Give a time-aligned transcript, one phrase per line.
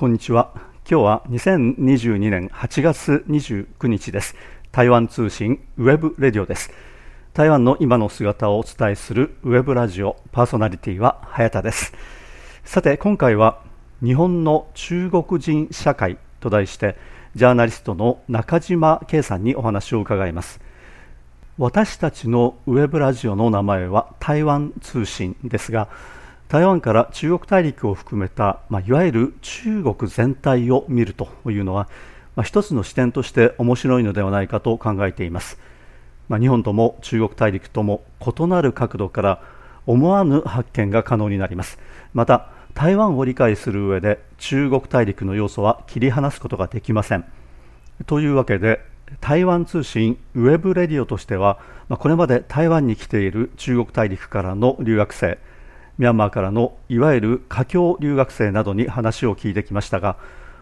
[0.00, 0.52] こんにちは。
[0.90, 4.34] 今日は2022年8月29日です。
[4.72, 6.70] 台湾通信 web radio です。
[7.34, 11.92] 台湾の今の姿をお伝えするウェブラジオパーソナリティは早田です。
[12.64, 13.60] さて今回は
[14.02, 16.96] 日本の中国人社会と題して
[17.34, 20.62] ジャーナリストの中島恵さんにお話を伺います。
[21.58, 25.88] 私たちのウェブラジオの名前は台湾通信ですが
[26.50, 31.88] 台湾から中国大陸を含めた、まあ、いわゆる中国全体を見るというのは、
[32.34, 35.60] まあ、一つの視点として面白いのではないかと考えています、
[36.28, 39.42] まあ、日本とも中国大陸とも異なる角度から
[39.86, 41.78] 思わぬ発見が可能になります。
[42.14, 47.24] また台湾を理解する上で中国大陸の要素は切り離すことができません。
[48.06, 48.80] というわけで
[49.20, 55.38] 台湾通信 webradio としては、まあ、これまで台湾に来ている中国大陸からの留学生
[56.00, 60.16] ミャンマーからのいわゆる華僑留学生などに話を聞いてきましたが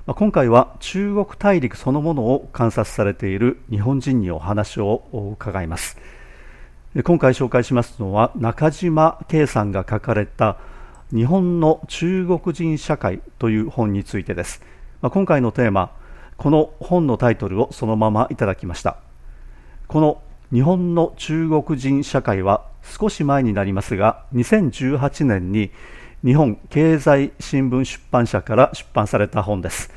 [0.05, 5.97] ま今回は中国大陸そのものを観察されている日本人にお話を伺います。
[7.05, 10.57] 今回紹介しますのは中島圭さんが書かれた
[11.15, 14.63] 日本の中国人社会という本についてです。
[15.03, 15.93] ま今回のテーマ
[16.37, 18.97] この本のタイトルをそのままいただきました。
[19.87, 25.71] この日本の中国人社会は少し前になりますが2018年に
[26.25, 29.93] 日本経済新聞出版社から出版された本です。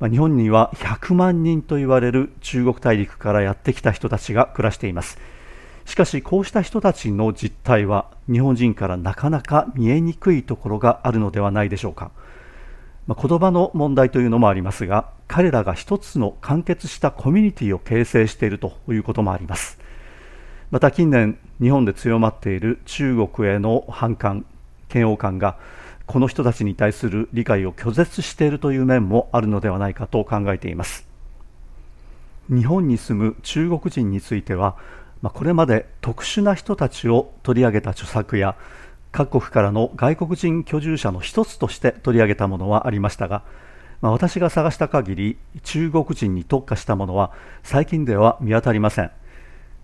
[0.00, 5.18] 日本には100万人と言われる中国大陸からやってきた人たちが暮らしています。
[5.86, 12.12] しかしこうした人たちの実態は日本人からなかなか見えにくいところがあるのではないでしょうか、
[13.08, 19.78] まあ、言葉の問題というのもありますが彼らが一つの完結したコミュニティを形成しているということもあります。
[20.70, 24.44] また近年日本で強まっている中国への反感
[24.94, 25.56] 嫌悪感が
[26.04, 31.08] この人たちに対する理解を拒絶しているという面もあるのではないかと考えています。
[32.50, 34.76] 日本に住む中国人については
[35.22, 38.56] まこれまで特殊な人たちを取り上げた著作や
[39.12, 43.42] 各国からの外国人居住者の一つとして取り上げたものはありましたが、
[44.00, 47.32] まあ、私が探した限り中国人に特化したものは
[47.62, 49.10] 最近では見当たりません。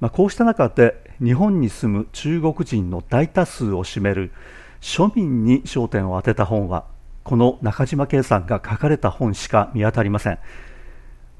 [0.01, 4.33] まあ、こうした中で日本に住む中国人の大多数を占める
[4.81, 6.85] 庶民に焦点を当てた本は
[7.23, 10.39] この中島圭さんが書かれた本しか見当たりません、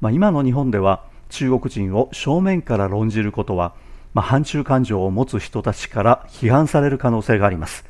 [0.01, 3.73] まあ、今の日本では中国人を正面から論じることは、
[4.15, 7.85] まあ、反中感情を持つ人たちから批判される可能性があります、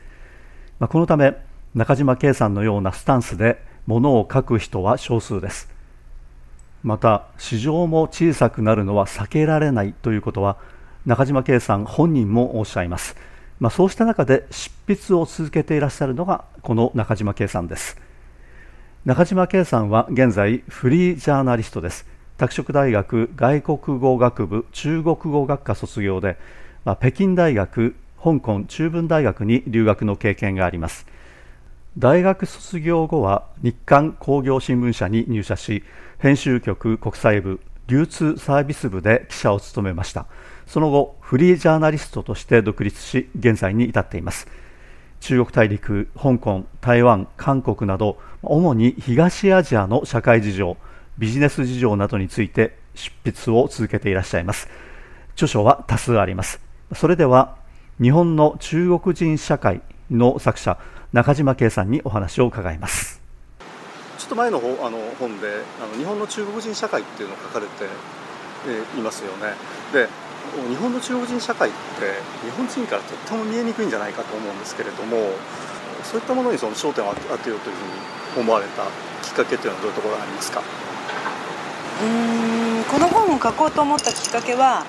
[0.80, 1.38] まあ、このため
[1.75, 5.69] 中島圭さんのようなスタンスで物を書く人は少数です。
[6.81, 10.58] また市場も小さくなるのは避けられないということは
[11.06, 13.16] 中島圭さん本人もおっしゃいます、
[13.59, 17.97] まあ、そうした中で執筆を続けていらっしゃるのがこの中島圭さんです。
[19.03, 22.15] 中島圭さんは現在フリージャーナリストです。
[22.38, 26.38] 拓殖大学外国語学部中国語学科卒業で、
[26.84, 31.06] まあ、北京大学香港中文大学に留学の経験があります。
[31.97, 35.84] 大学卒業後は日刊工業新聞社に入社し
[36.18, 40.25] 編集局国際部流通サービス部で記者を務めました。
[40.67, 44.47] その後フリージャーナリストとして独立し現在に至っています。
[45.22, 50.75] 中国大陸香港台湾韓国など主に東アジアの社会事情
[51.18, 54.68] ビジネス事情などについて執筆を続けていらっしゃいます。
[55.34, 56.59] 著書は多数あります。
[56.94, 57.56] それでは
[58.02, 59.81] 日本の中国人社会
[60.12, 60.78] の作者
[61.14, 63.22] 中島圭さんにお話を伺います。
[64.18, 67.86] ちょっと前のあの本であの日本の中国人社会っていうのを書かれて、
[68.68, 69.53] えいますよね。
[69.94, 70.08] で
[70.70, 71.78] 日本の中国人社会って
[72.46, 75.32] 日本人からとっても見えにくいんじゃないかと思うんですけれども
[76.03, 78.84] そういったものにその焦点を当てようというふうに思われた
[79.28, 80.62] きっかけというのはどういうところがありますか？
[82.04, 84.86] うんこの本を書こうと思ったきっかけは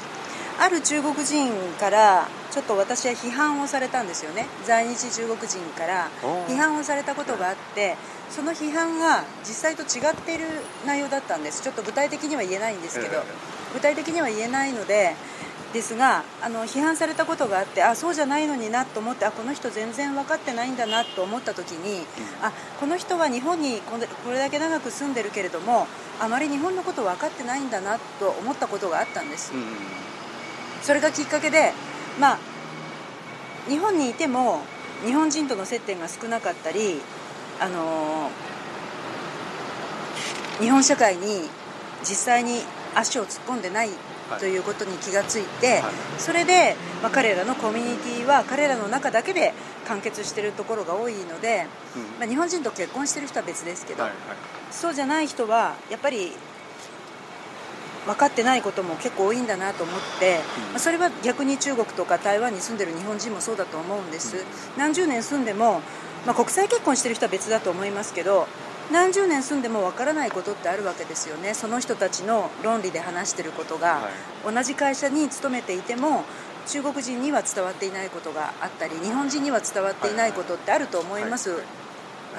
[0.58, 4.46] ある中国人からちょっと私は批判をされたんですよね。
[4.64, 6.08] 在日中国人から
[6.48, 7.96] 批判をされたことがあって
[8.30, 10.46] その批判が実際と違っている
[10.86, 11.62] 内容だったんです。
[11.62, 13.22] ちょっと具体的には言えないんですけど、
[13.74, 15.14] 具体的には言えないので
[15.76, 22.06] ですがあの批判されたことがあってあそうじゃないのになと思ってあこの人全然分かってないんだなと思った時に、
[22.40, 22.50] あ
[22.80, 25.86] この人は日本にこれだけ長く住んでるけれども
[26.18, 29.52] あまり日本のこと分かってないんだなと思ったことがあったんです、
[30.80, 31.72] それがきっかけで
[32.18, 32.38] まあ
[33.68, 34.62] 日本にいても
[35.04, 37.02] 日本人との接点が少なかったり
[37.60, 38.30] あの
[40.58, 41.42] 日本社会に
[42.00, 42.60] 実際に
[42.94, 43.90] 足を突っ込んでない
[44.38, 45.82] ということに気がついて、
[46.18, 49.54] それで、まあ、彼らのコミュニティは彼らの中だけで
[49.86, 51.66] 完結しているところが多いので、
[52.18, 54.04] まあ、日本人と結婚している人は別ですけど、
[54.70, 56.32] そうじゃない人はやっぱり
[58.06, 60.38] 分かってないことも結構多いんだなと思って、
[60.70, 64.44] まあ、それは逆に中国とか台湾に住んでる日本人もそうだと思うんです、
[64.78, 65.80] 何十年住んでも、
[66.24, 68.46] まあ、国際結婚してる人は別だと思いますけど
[68.92, 71.54] 何十年住んでもわからないことってあるわけですよね。
[71.54, 74.00] その人たちの論理で話してることが、
[74.44, 76.24] はい、同じ会社に勤めていても
[76.66, 81.58] 中国人には伝わっていないことがあったり日本人には伝わっていないことってあると思います、はい。
[81.58, 81.66] はい、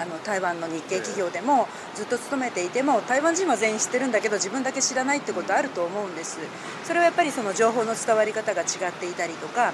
[0.04, 6.40] あの台湾の日系企業でもずっと勤めていても台湾人は全員知ってるんだけど自分だけ知らないってことあると思うんです。
[6.86, 9.74] それはやっぱりその情報の伝わり方が違っていたりとか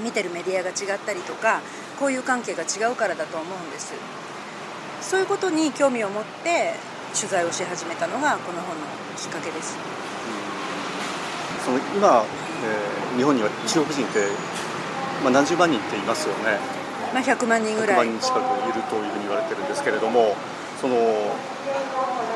[0.00, 1.60] 見てるメディアが違ったりとか
[1.98, 3.94] こういう関係が違うからだと思うんです
[5.04, 6.72] そういうことに興味を持って
[7.14, 8.86] 取材をし始めたのがこの本の
[9.16, 9.76] きっかけです。
[11.64, 12.24] その今、
[12.64, 14.26] えー、日本には中国人って、
[15.22, 16.58] まあ、何十万人っていますよね。
[17.12, 18.08] まあ、100万人ぐらい。
[18.08, 20.34] 100万人近くいるというふうに言われてるんですけれども、
[20.80, 20.96] その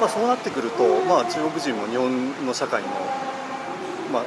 [0.00, 2.88] まあ、そうなってくると、まあ、中国人も日本の社会の、
[4.12, 4.25] まあ、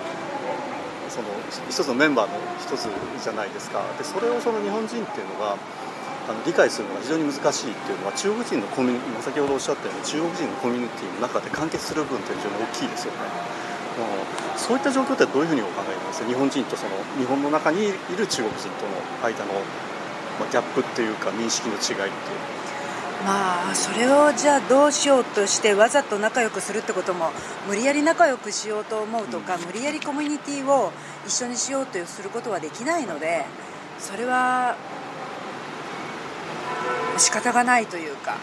[1.10, 1.28] その
[1.70, 2.90] 一つのメンバーの一つ
[3.24, 3.82] じゃないですか。
[3.98, 5.58] でそれをその日本人っていうのが
[6.32, 13.20] あの理解するのが非常に難しいっていうのは中国人のコミュニ先ほどおっしゃったように中国人のコミュニティの中で完結する部分って非常に大きいですよね。
[14.56, 16.22] そういった状況ってどういうふうにお考えます？
[16.24, 19.52] か日本人とその日本の中にいる中国人との間の、
[20.40, 22.12] まギャップっていうか認識の違いっていう。
[23.26, 27.30] まあそれをじゃあどうしようとしてわざと仲良くするってことも
[27.68, 30.92] 無理やり仲良くしようと思うとか、うん、無理やりコミュニティを
[31.28, 33.46] 一緒にしようとすることはできないので
[34.00, 34.76] それは
[37.18, 38.38] 仕方がないというか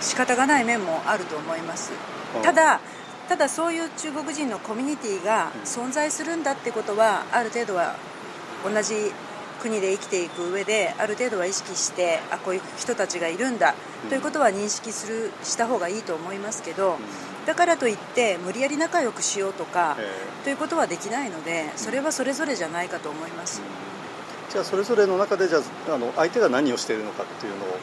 [0.00, 1.92] 仕方がない面もあると思います。
[2.42, 2.80] ただ
[3.28, 7.94] ただそういう中国人のコミュニティが存在するんだってことはある程度は
[8.64, 9.12] 同じ
[9.60, 13.74] 国で生きていく上である程度は意識してあこういう人たちがいるんだ
[14.08, 16.96] ということは認識するした方がいいと思いますけど
[17.46, 19.96] だからといって無理やり仲良くしようとか
[20.42, 23.62] ということはできないのでそれはそれぞれじゃないかと思います。
[24.50, 25.58] じゃあそれぞれの中でじゃ
[25.88, 27.78] ああの相手が何をしているのかっていうのを、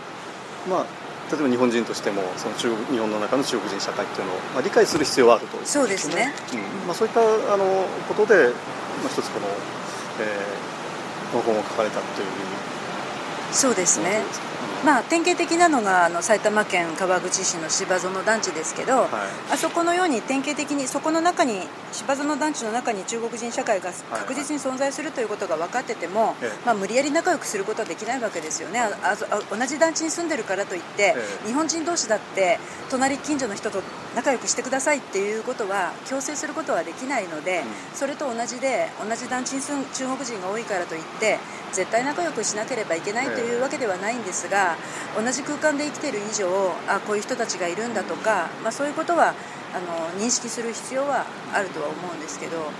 [0.69, 0.85] まあ、
[1.31, 6.59] 例えば日本人としてもその中国日本の中の中国人社会っていうのを、まあ、理解する必要はあると、ね、そうですね、うん。
[6.87, 7.63] まあ、そういったあの
[8.07, 8.51] ことで、
[8.99, 9.47] まあ、一つこの、
[10.19, 12.27] えー、この本を書かれたという
[13.51, 14.23] そうですね。
[14.85, 19.09] まあ、典型的なのがあの埼玉県川口市の芝園団地ですけど、はい、
[19.53, 21.61] あそこのように典型的にそこの中に
[21.91, 28.79] 芝園団地の中に中国人社会が確実に存在するということが分かってても、はいはい、まあ、無理やり仲良くすることはできないわけですよね。
[28.79, 29.15] ああ
[29.49, 31.15] 同じ団地に住んでるからといって、
[31.45, 32.59] 日本人同士だって
[32.89, 33.81] 隣近所の人と
[34.17, 41.37] 仲良くしてくださいっていうことは強制することはできないので、うん、それと同じで同じ団地に住む中国人が多いからといって
[41.71, 44.75] 絶対仲良くしなければいけないというわけではないんですが
[45.15, 46.47] 同じ空間で生きている以上
[46.87, 49.35] あこういう人たちがいるんだとか、まあ、そういうことは
[49.75, 52.71] あの認識する必要はあるとは思うんですけど。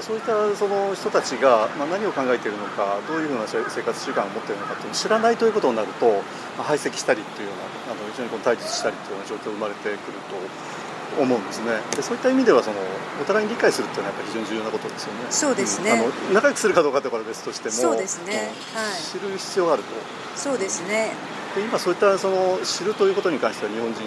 [0.00, 6.08] そういったその人たちが、まあ、何を考えているのかどういうふうな生活習慣を持っているのかというのを知らないということになると、
[6.56, 11.76] まあ、排斥したりというようなあの非常にこの対立したりというような状況が生まれてくると思うんですね。
[11.94, 12.76] でそういった意味ではその
[13.20, 15.20] お互いに理解するっていうのはやっぱり非常に重要なことですよね。
[15.28, 19.88] そうですね、うん、あの仲良くするかどうかとかは別としてもそうですね、はい、知る必要があると。
[20.36, 21.12] そうですね。
[21.54, 24.00] で今そういったその知るということに関しては日本人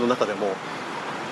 [0.00, 0.48] の中でも、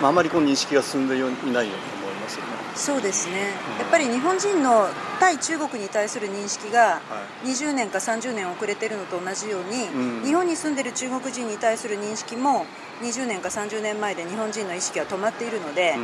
[0.00, 1.98] まあ、あまりこの認識が進んでいないように思いま
[2.28, 7.00] すよねそうですね、うん、やっぱり日本人の対中国に対する認識が
[7.44, 9.84] 20年か30年遅れてるのと同じように、
[10.18, 12.66] うん、日本に住んでる中国人に対する認識も
[13.02, 15.94] 20年か30年前で日本人の意識は止まっているので、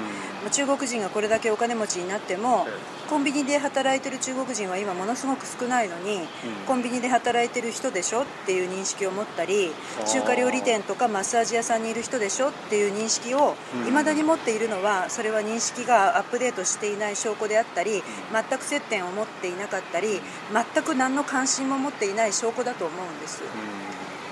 [0.45, 2.67] うん、中国人がこれだけお金持ちになっても、
[3.09, 6.25] コンビニで働いてる中国人は今ものすごく少ないのに、うん、
[6.67, 9.73] コンビニで働いてる人でしょっていう認識を持ったり
[10.07, 13.55] 中華料理店とかマッサージ屋さんにいる人でしょっていう認識を
[13.87, 18.03] いまだに持っているのはそれは認識がアップデートしていない証拠であったり
[18.33, 20.21] 全く接点を持っていなかったり
[20.53, 23.43] 全く何の関心も持っていない証拠だと思うんです。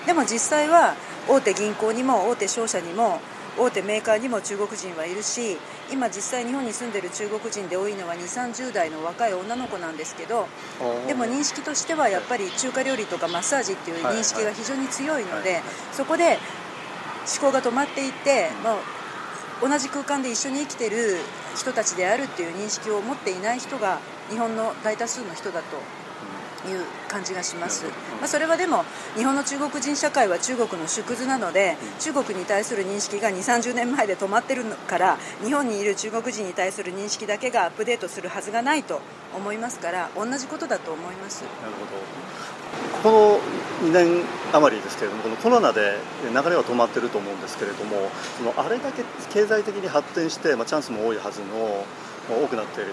[0.06, 0.94] でも実際は
[1.28, 3.20] 大手銀行にも大手商社にも
[3.58, 5.58] 大手メーカーにも中国人はいるし
[5.92, 10.46] 今実際日本に住んでる中国人で多いのは2 3 0代の若い女の子なんですけど
[11.06, 15.60] でも認識としてはやっぱり中華料理とかマッサージっていう認識が非常に強いので
[15.92, 16.38] そこで
[17.40, 18.76] 思考が止まっていて、まあ、
[19.60, 21.18] 同じ空間で一緒に生きてる
[21.54, 24.00] 人たちであるっていう認識を持っていない人が
[24.32, 25.76] 日本の大多数の人だと
[26.68, 28.84] いう感じがします、まあ、それはでも
[29.16, 39.00] 日本の中国人社会は中国の縮図なので中国に対する認識が2 3 0年前で止まってるから日本にいる中国人に対する認識だけがアップデートするはずがないと
[39.36, 41.42] 思いますから同じことだと思います。
[41.42, 42.62] なるほど。
[43.02, 51.84] この2年余りですけれどもこのコロナで流れは止まってると思うんですけれどもそのあれだけ経済的に発展して、まあ、チャンスも多いはずの
[52.30, 52.92] 多くなっている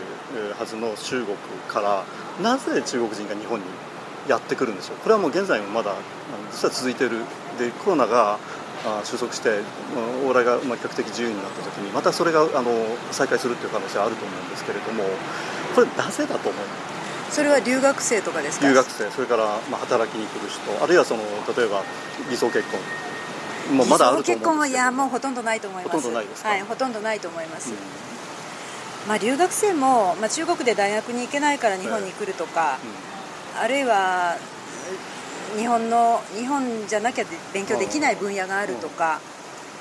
[0.57, 2.03] はずの中国から
[2.41, 3.65] なぜ中国人が日本に
[4.27, 4.97] やってくるんでしょう？
[4.97, 5.93] これはもう現在もまだ
[6.51, 7.19] 実は続いている。
[7.59, 8.39] でコロナが
[9.03, 9.59] 収束して
[10.23, 12.71] 往来が比較的自由になった時にまたそれがあの
[13.11, 15.03] 再開するという可能性はあると思うんですけれども
[15.75, 18.67] これなぜだと思いますそれは留学生とかですか？
[18.67, 21.83] 留学生それからまあ働きに来る人あるいはその例えば
[22.29, 22.79] 偽装結婚。
[23.75, 24.39] もうまだあると思うんですけど。
[24.39, 25.97] 偽装結婚はいやもうほとんどないと思います。
[25.97, 27.77] ほとんどないですはいほとんどないと思います、うん
[29.07, 32.77] まあ、留学生も、まあ、中国で大学に行けないから日本に来るとか、
[33.59, 34.37] あるいは
[35.57, 39.19] 日本の日本じゃなきゃ勉強できない分野があるとか、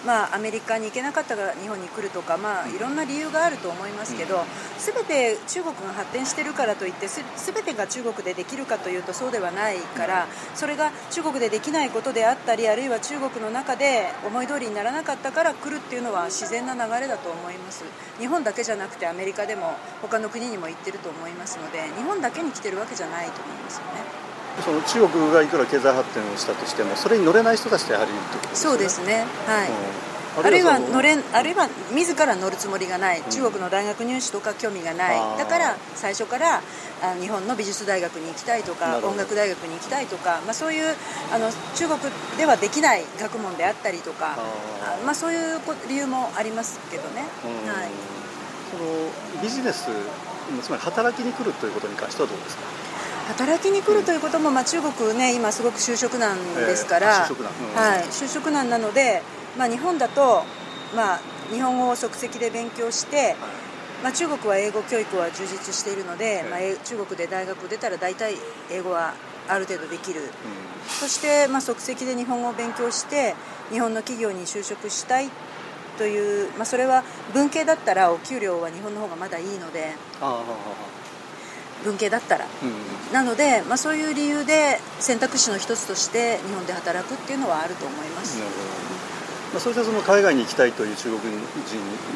[0.07, 4.45] まあ、アメリカに行けなかったから日本に来るとか、まあ、いろんな理由があると思いますけど
[4.79, 17.85] 全て中国が発展してるからといって全てが中国でできるかというとそうではないからそれが中国でできないことであったりあるいは中国の中で思い通りにならなかったから来るっていうのは自然な流れだと思います。
[18.19, 24.38] 日本だけじゃなくてアメリカでも他の国にも行ってると思いますので日本だけに来てるわけじゃないと思いますよね。
[24.65, 29.25] その中国がいくら経済発展をしたとしてもそれに乗れない人たちってやはりいると、ね、そうですね。
[29.47, 29.69] はい、
[30.39, 36.61] うん、あるいは乗れあるいは自ら乗るつもりがない、中国の大学入試とか興味がない、だから最初から
[37.03, 40.97] あ日本の美術大学に行きたいとか音楽大学に行きたいとか、まあ、そういう
[41.33, 42.01] あの中国
[42.37, 47.23] ではできない学問であったりとかあまあ、そういう理由もありますけどね、
[47.67, 47.89] はい、
[48.71, 49.87] そのビジネス
[50.63, 52.88] つまり働きに来るということに関してはどうですか？
[53.29, 59.23] 働きに来るということも、まあ、中国ね今すごく就職難ですから、えー、就職難、うん、はい、就職難なので、
[59.59, 60.45] まあ、日本だと、
[60.97, 61.21] まあ、
[61.53, 63.37] 日本語を即席で勉強して、
[64.03, 68.35] まあ、中国は英語教育は充実しているので、まあ、中国で大学出たら大体
[68.71, 69.13] 英語は
[69.47, 70.29] ある程度できる、うん、
[70.89, 73.35] そして、まあ、即席で日本語を勉強して
[73.71, 75.29] 日本の企業に就職したい
[75.99, 77.05] という、まあ、それは
[77.35, 79.93] 文系だったらお給料は日本の方がまだいいので。
[80.23, 80.43] あ
[81.85, 82.49] 文系だったら、う
[83.11, 88.39] ん、なので、まあ、そういう理由で選択肢の一つとして日本で働くっていうのはあると思います。
[88.39, 88.89] なるほど。
[89.49, 91.41] まあ、そうしたその海外に行きたいという中国人、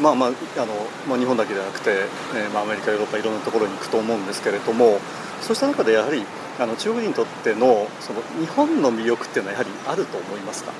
[0.02, 0.74] まあまああの
[1.08, 2.04] まあ、日本だけではなくて、
[2.34, 5.00] えーまあ、アメリカ、ヨーロッパいろんなところに行くと思うんですけれども
[5.40, 6.26] そうした中でやはり
[6.60, 10.72] あの中国人にとってのその日本の魅力っていうのはやはりあると思いますか？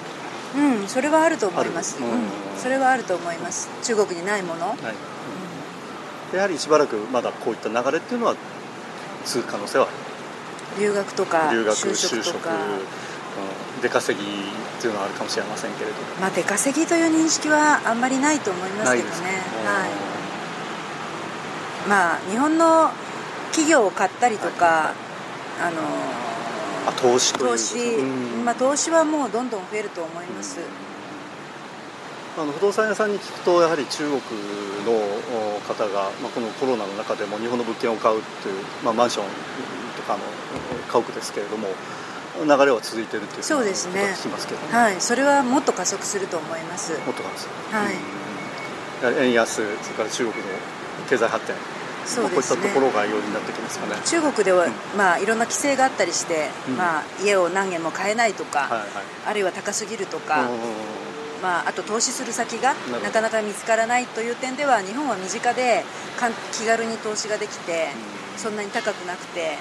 [0.54, 3.70] うん、それはあると思います、うん、それはあると思います。
[3.82, 4.76] 中国にないもの、はい。
[4.76, 8.36] うん、やはりしばらくまだこういった流れっていうのは
[9.24, 9.88] 続く可能性は
[10.78, 14.28] 留学とか留学就職とか、うん、出稼ぎっ
[14.80, 19.10] ていうのはあるかもしれませんけれどまあ出稼ぎという認識はあんまりないと思いますけどね。
[19.64, 19.90] はい。
[21.88, 22.90] まあ日本の
[23.50, 24.94] 企業を買ったりとか、は
[25.60, 25.82] い、あの
[26.88, 27.98] あ投資投資、
[28.44, 30.91] まあ投資はもうどんどん増えると思います、うん
[32.38, 39.26] あの不動産屋さんに聞くとやはり中国の方が、まあ、このコロナの中でも日本の物件を買うという、まあ、マンション
[39.96, 40.20] とかの
[40.88, 41.68] 家屋ですけれども
[42.40, 44.14] 流れは続いているというそうですね。
[44.16, 45.00] 聞きますけど、ね、はい。
[45.00, 46.92] それはもっと加速すると思います。
[47.04, 47.76] もっと加速する。
[47.76, 49.26] はい。
[49.26, 50.42] 円安それから中国の
[51.10, 51.54] 経済発展。
[52.06, 54.00] そうですね、こういったところが要因になってきますかね。
[54.04, 58.88] 中国では、うん、まあ、いろんな規制があったりして、うん、まあ、家を何軒も買えないとか、はいはい、
[59.26, 60.48] あるいは高すぎるとか、
[61.42, 65.84] まあ、あと投資する先がなかなか見つからないという点では日本は身近で
[66.52, 67.88] 気軽に投資ができて、
[68.36, 69.54] そんなに高くなくて、は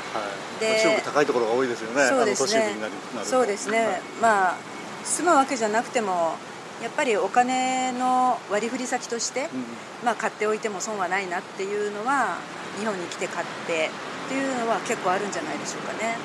[0.58, 2.08] い、で高いところが多いですよね。
[2.08, 2.76] そうですね。
[3.24, 4.56] そうですね、はい、まあ
[5.04, 6.36] 住むわけじゃなくても
[6.82, 12.38] やっぱりお金の割り振り先として、うん、まあ、買っておいても損はないなっていうのは
[12.80, 13.90] 日本に来て買って
[14.26, 16.18] っていうのは結構あるんじゃないでしょうかね。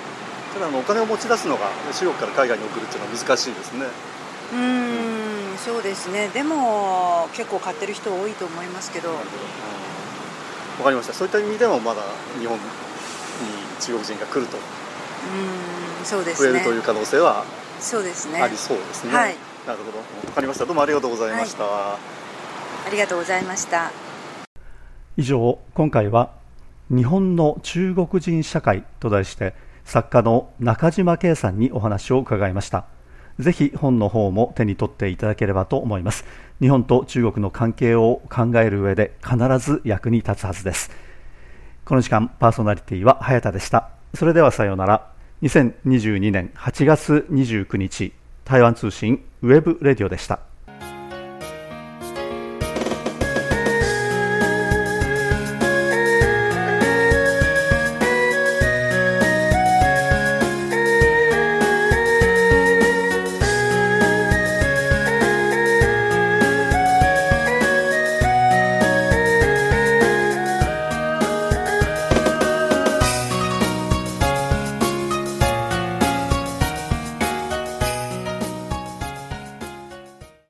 [0.55, 3.87] ただあのお金を持ち出すのが中国から海外に送るっていうのは難しいですね。
[4.55, 5.06] うん
[5.67, 6.29] そうですね。
[6.29, 9.11] でも結構買ってる人多いと思いますけど。
[9.11, 9.17] わ、
[10.85, 11.13] かりました。
[11.13, 12.03] そういった意味でもまだ
[12.39, 12.63] 日本に
[13.81, 14.57] 中国人が来ると。
[14.57, 16.53] うんそうですね。
[16.53, 17.45] 増えるという可能性は
[17.81, 18.41] そうですね。
[18.41, 19.13] ありそうですね。
[19.13, 19.35] はい。
[19.67, 19.99] なるほど。
[19.99, 20.05] わ
[20.37, 20.67] かりました。
[20.67, 21.99] どうもありがとうございました、は
[22.85, 23.91] い、ありがとうございました。
[25.17, 26.31] 以上今回は
[26.91, 29.55] 日本の中国人社会と題して
[29.85, 32.85] 作家の中島圭さんにお話を伺いました
[33.39, 36.25] ぜひ本の方も手に取っていただければと思います。
[36.61, 40.91] 日本と中国の関係を考える上で必ず役に立つはずです。
[41.85, 43.91] この時間パーソナリティは早田でした。
[44.15, 45.17] それではさようなら。
[45.43, 48.15] 2022年8月29日
[48.45, 50.56] 台湾通信 webradio でした。